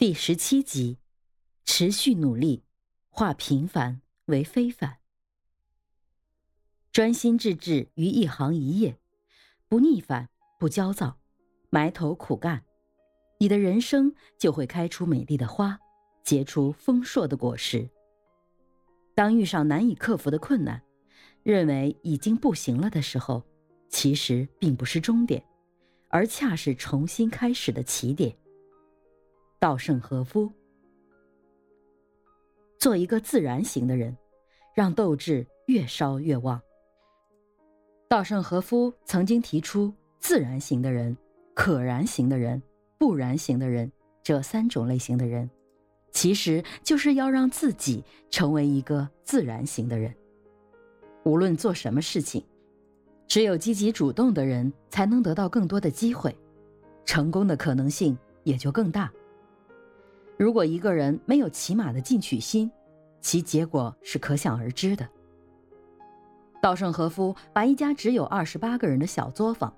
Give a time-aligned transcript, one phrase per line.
[0.00, 0.96] 第十七集，
[1.66, 2.64] 持续努力，
[3.10, 4.96] 化平凡为非凡。
[6.90, 8.98] 专心致志于一行一业，
[9.68, 11.18] 不逆反，不焦躁，
[11.68, 12.64] 埋头苦干，
[13.40, 15.78] 你的人生就会开出美丽的花，
[16.24, 17.86] 结出丰硕的果实。
[19.14, 20.82] 当遇上难以克服的困难，
[21.42, 23.44] 认为已经不行了的时候，
[23.90, 25.44] 其实并不是终点，
[26.08, 28.34] 而恰是重新开始的起点。
[29.60, 30.50] 稻盛和夫，
[32.78, 34.16] 做一个自然型的人，
[34.74, 36.58] 让斗志越烧越旺。
[38.08, 41.14] 稻盛和夫曾经提出，自然型的人、
[41.52, 42.62] 可燃型的人、
[42.96, 45.48] 不燃型的人这三种类型的人，
[46.10, 50.16] 其实就是要让自己成为一个自然型的人。
[51.24, 52.42] 无论做什么事情，
[53.28, 56.34] 只有积极主动的人才能得到更多的机会，
[57.04, 59.12] 成功的可能性也就更大。
[60.40, 62.72] 如果一个人没有起码的进取心，
[63.20, 65.06] 其结果是可想而知的。
[66.62, 69.70] 稻盛和夫把一家只有二十八个人的小作坊，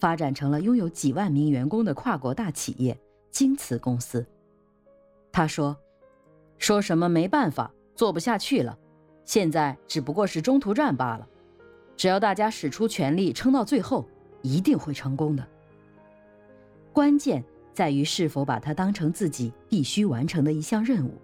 [0.00, 2.98] 发展成了拥有几万名员工的跨国大企业——
[3.30, 4.26] 京瓷公司。
[5.30, 5.76] 他说
[6.58, 8.76] ：“说什么没办法，做不下去了，
[9.24, 11.28] 现在只不过是中途站罢了。
[11.96, 14.04] 只要大家使出全力撑到最后，
[14.42, 15.46] 一定会成功的。
[16.92, 17.44] 关键。”
[17.78, 21.14] 在于是否把它当成自己必须完成的一项任务，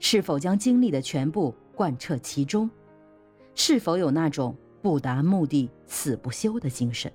[0.00, 2.68] 是否将精力的全部贯彻其中，
[3.54, 7.12] 是否有那种不达目的死不休的精神。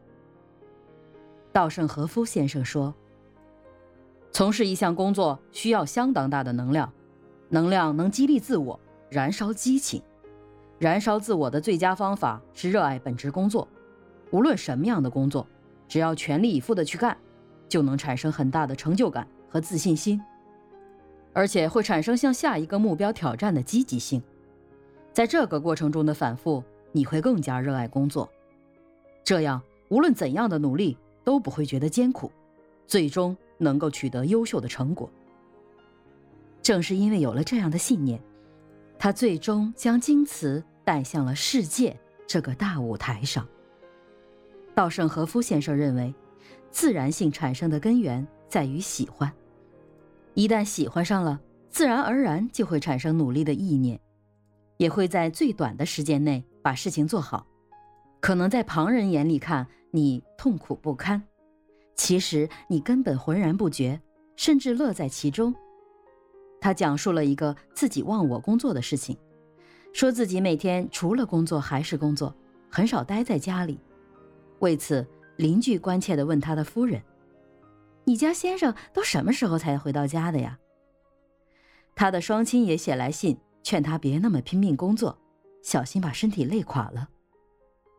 [1.52, 2.95] 稻盛和夫先生说
[4.31, 6.89] ：“从事一项工作需要相当大的能量，
[7.50, 10.02] 能量能激励自我，燃烧激情。
[10.80, 13.67] 燃烧自我的最佳方法是热爱本职工作，
[14.31, 15.45] 无论什么样的工作，
[15.89, 17.17] 只要全力以赴的去干。”
[17.72, 20.22] 就能产生很大的成就感和自信心，
[21.31, 24.22] 而且会产生向下一个目标挑战的积极性。
[25.13, 28.29] 在这个过程中的反复，你会更加热爱工作，
[29.23, 32.29] 这样无论怎样的努力都不会觉得艰苦，
[32.85, 35.09] 最终能够取得优秀的成果。
[36.62, 38.22] 正是因为有了这样的信念，
[39.00, 41.97] 他最终将京瓷带向了世界
[42.28, 43.47] 这个大舞台上。
[44.75, 46.13] 稻盛和夫先生认为。
[46.71, 49.31] 自然性产生的根源在于喜欢，
[50.33, 51.39] 一旦喜欢上了，
[51.69, 53.99] 自然而然就会产生努力的意念，
[54.77, 57.45] 也会在最短的时间内把事情做好。
[58.21, 61.21] 可能在旁人眼里看你痛苦不堪，
[61.95, 63.99] 其实你根本浑然不觉，
[64.35, 65.53] 甚至乐在其中。
[66.61, 69.17] 他讲述了一个自己忘我工作的事情，
[69.91, 72.33] 说自己每天除了工作还是工作，
[72.69, 73.79] 很少待在家里，
[74.59, 75.05] 为此。
[75.41, 77.02] 邻居关切地问他的夫人
[78.06, 80.59] ：“你家先生都什么时候才回到家的呀？”
[81.96, 85.18] 他的双亲也写来信，劝他别那么拼命工作，
[85.63, 87.09] 小心把身体累垮了。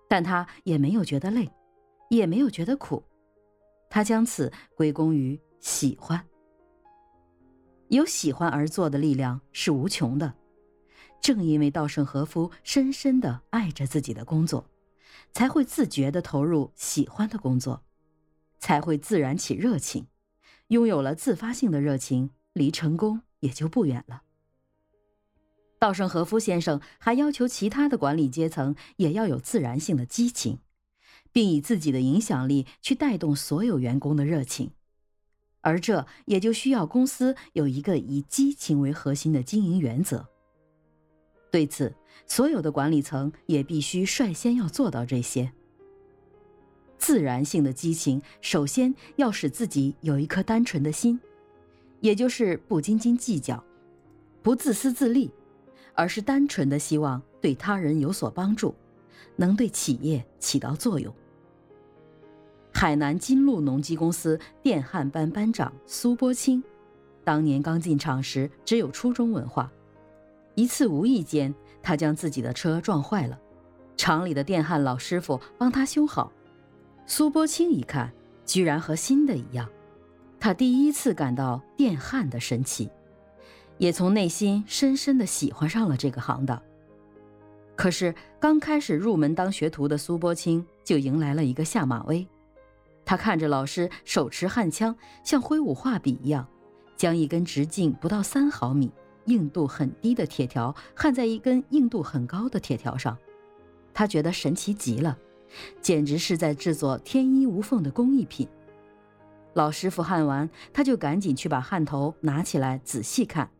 [0.09, 1.51] 但他也没有觉得累，
[2.11, 3.03] 也没有觉得苦，
[3.91, 6.25] 他将此归功于喜欢。
[7.89, 10.33] 有喜欢而做的力量是无穷的。
[11.21, 14.65] 正因为稻盛和夫深深地爱着自己的工作。
[15.33, 17.83] 才会自觉地投入喜欢的工作，
[18.59, 20.07] 才会自然起热情。
[20.69, 24.23] 拥有了自发性的热情，离成功也就不远了。
[25.79, 30.61] 稻盛和夫先生还要求其他的管理阶层也要有自然性的激情，
[31.33, 34.71] 并以自己的影响力去带动所有员工的热情，
[35.61, 40.32] 而这也就需要公司有一个以激情为核心的经营原则。
[41.53, 41.95] 对此，
[42.27, 45.53] 所有的管理层也必须率先要做到这些。
[46.97, 51.21] 自然性的激情，首先要使自己有一颗单纯的心，
[52.01, 53.63] 也就是不斤斤计较，
[54.41, 55.31] 不自私自利，
[55.95, 58.75] 而是单纯的希望对他人有所帮助，
[59.37, 61.15] 能对企业起到作用。
[62.73, 66.65] 海南金鹿农机公司电焊班班长苏波清，
[67.25, 69.71] 当年刚进厂时只有初中文化。
[70.55, 73.39] 一次无意间，他将自己的车撞坏了，
[73.97, 76.31] 厂里的电焊老师傅帮他修好。
[77.07, 78.13] 苏波清一看，
[78.45, 79.69] 居然和新的一样，
[80.39, 82.91] 他第一次感到电焊的神奇，
[83.79, 86.63] 也从内心深深的喜欢上了这个行当。
[87.75, 92.27] 可是刚开始入门当学徒的苏波清就迎来了一个下马威，
[93.05, 94.95] 他看着老师手持焊枪，
[95.25, 96.47] 像挥舞画笔一样，
[96.97, 98.93] 将一根直径不到三毫米。
[99.27, 103.17] 硬度很低的铁条焊在一根硬度很高的铁条上，
[103.95, 105.17] 他觉得神奇极了，
[105.81, 108.49] 简直是在制作天衣无缝的工艺品。
[109.55, 113.51] 老师傅焊完，他就赶紧去把焊头拿起来仔细看，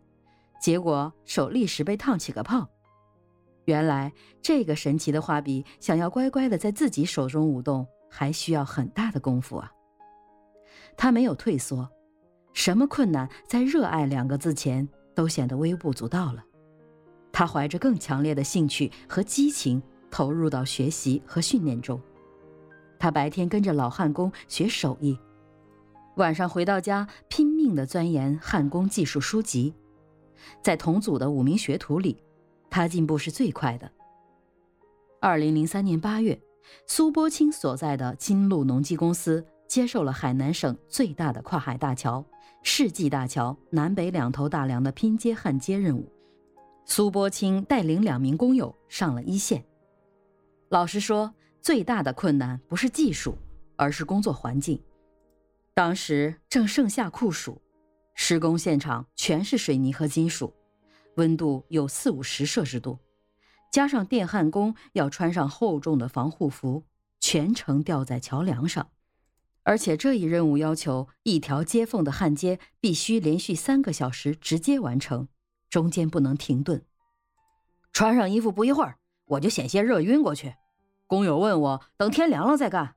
[0.61, 2.69] 结果手立时被烫起个泡。
[3.67, 9.71] 原来这个神奇的画笔，想要乖乖的在自己手中舞动，还需要很大的功夫啊。
[10.97, 11.89] 他没有退缩，
[12.55, 16.45] 什么困难在“热爱”两个字前都显得微不足道了。
[17.33, 22.01] 他怀着更强烈的兴趣和激情，投入到学习和训练中。
[22.99, 25.19] 他白天跟着老焊工学手艺，
[26.17, 29.75] 晚上回到家拼命地钻研焊工技术书籍。
[30.63, 32.23] 在同组的五名学徒里，
[32.69, 33.91] 他进步是最快的。
[35.21, 36.41] 二零零三年八月，
[36.87, 42.25] 苏波清所在的金鹿农机公司接受了海南省最大的跨海大桥——
[42.63, 46.11] 世纪大桥南北两头大梁的拼接焊接任务。
[46.85, 49.65] 苏波清带领两名工友上了一线。
[50.69, 53.37] 老实说，最大的困难不是技术，
[53.77, 54.81] 而是工作环境。
[55.75, 57.61] 当时正盛夏酷暑，
[58.15, 60.53] 施工现场全是水泥和金属，
[61.17, 62.99] 温度有四五十摄氏度，
[63.71, 66.85] 加上电焊工要穿上厚重的防护服，
[67.21, 68.89] 全程吊在桥梁上，
[69.65, 75.29] 而且这一任务要求一条接缝的焊接必须连续三个小时直接完成。
[75.71, 76.85] 中间不能停顿，
[77.95, 80.55] 穿上衣服不一会儿，我就险些热晕过去。
[81.07, 82.95] 工友问我等天凉了再干，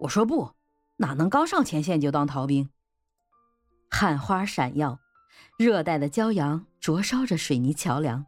[0.00, 0.52] 我说不，
[0.96, 2.70] 哪能刚上前线就当逃兵？
[3.90, 4.98] 焊花闪耀，
[5.58, 8.24] 热带的骄阳灼烧着水泥桥梁，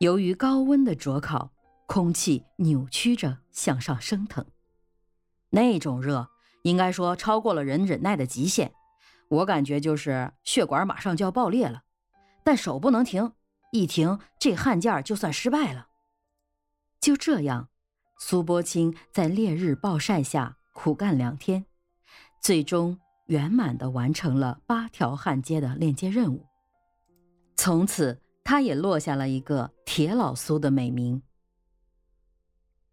[0.00, 1.50] 由于高温的灼烤，
[1.86, 4.44] 空气扭曲着向上升腾，
[5.48, 6.28] 那种热
[6.62, 8.72] 应该说超过了人忍耐的极限，
[9.28, 11.82] 我感觉就是血管马上就要爆裂了。
[12.44, 13.32] 但手不能停，
[13.72, 15.88] 一停这焊件就算失败了。
[17.00, 17.68] 就这样，
[18.18, 21.66] 苏波清在烈日暴晒下苦干两天，
[22.40, 26.46] 最终圆满地完成了八条焊接的链接任务。
[27.56, 31.22] 从此，他也落下了一个“铁老苏”的美名。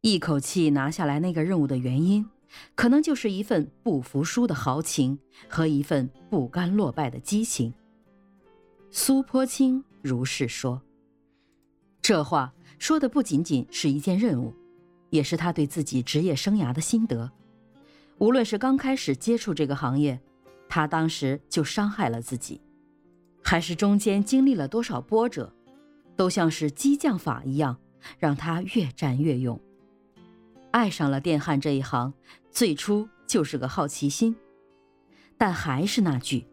[0.02, 2.30] 一口气拿下来那个任务的原因，
[2.76, 7.74] 可能就是一份不服输的豪情和一份不甘落败的激情。
[8.92, 10.82] 苏坡清如是说。
[12.02, 14.54] 这话说的不仅仅是一件任务，
[15.10, 17.32] 也是他对自己职业生涯的心得。
[18.20, 20.20] 无论是刚开始接触这个行业，
[20.70, 22.62] 他当时就伤害了自己，
[23.44, 25.52] 还是中间经历了多少波折，
[26.16, 27.78] 都像是激将法一样，
[28.20, 29.60] 让他越战越勇。
[30.76, 32.14] 爱上了电焊这一行，
[32.52, 34.36] 最初就是个好奇心，
[35.38, 36.46] 但还是那句：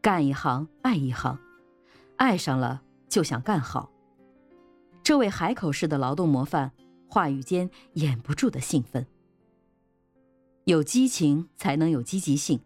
[0.00, 1.36] 干一行爱一行。
[2.14, 3.90] 爱上了就想干好。
[5.02, 6.70] 这位海口市的劳动模范，
[7.08, 9.04] 话语间掩不住的兴奋。
[10.62, 12.60] 有激情才能有积极性，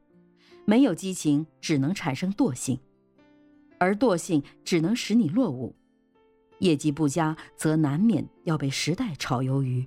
[0.67, 2.79] 没有激情只能产生惰性，
[3.79, 5.75] 而惰性只能使你落伍。
[6.59, 9.87] 业绩不佳，则难免要被时代炒鱿鱼。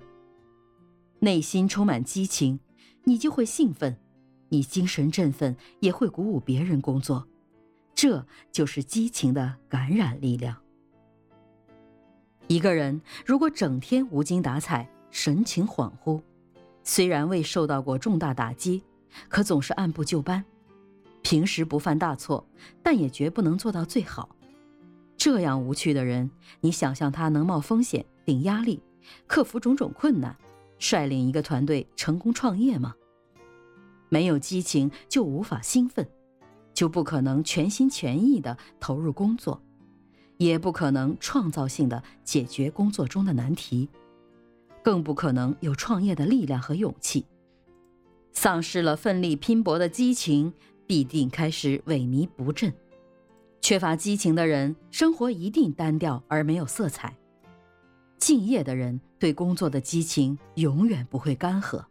[1.20, 2.60] 内心充满激情，
[3.04, 3.98] 你就会兴奋，
[4.48, 7.26] 你精神振奋，也会鼓舞别人工作。
[7.94, 10.56] 这就是激情的感染力量。
[12.46, 16.22] 一个人如果整天无精打采、神情恍惚，
[16.84, 18.82] 虽然未受到过重大打击，
[19.28, 20.44] 可总是按部就班，
[21.22, 22.46] 平时不犯大错，
[22.82, 24.28] 但也绝不能做到最好。
[25.16, 28.80] 这样无趣的人，你想象他能冒风险、顶压力、
[29.26, 30.34] 克服种种困难，
[30.78, 32.94] 率领一个团队成功创业吗？
[34.08, 36.08] 没有激情，就无法兴奋。
[36.74, 39.60] 就不可能全心全意地投入工作，
[40.36, 43.88] 也不可能创造性的解决工作中的难题，
[44.84, 47.26] 更不可能有创业的力量和勇气。
[48.32, 50.54] 丧失了奋力拼搏的激情，
[50.86, 52.72] 必定开始萎靡不振。
[53.60, 57.18] 缺乏激情的人，生活一定单调而没有色彩。
[58.18, 61.84] 敬业的人对工作的激情永远不会干涸，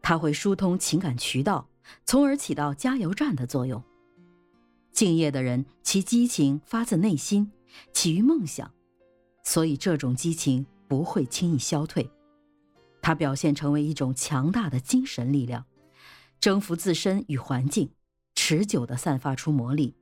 [0.00, 1.68] 他会疏通情感渠道，
[2.04, 3.82] 从而起到加油站的作用。
[4.92, 7.52] 敬业的人，其激情发自内心，
[7.92, 8.70] 起于梦想，
[9.42, 12.10] 所以这种激情不会轻易消退。
[13.00, 15.64] 它表现成为一种强大的精神力量，
[16.40, 17.90] 征服自身与环境，
[18.34, 19.94] 持久地散发出魔力，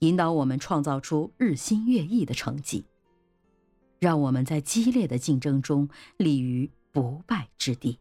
[0.00, 2.84] 引导我们创造出日新月异的成绩，
[3.98, 7.98] 让我们在激烈的竞争中立于不败之地。